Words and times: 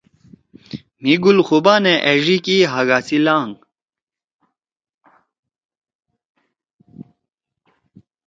مھی 1.01 1.13
گُل 1.23 1.37
خُوبانے 1.47 1.93
أڙی 2.09 2.37
کی 2.45 2.55
ہاگا 2.71 2.99
سی 3.07 3.17
لانگ 3.25 3.55